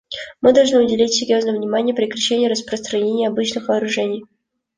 [0.41, 4.23] Мы должны уделить серьезное внимание прекращению распространения обычных вооружений.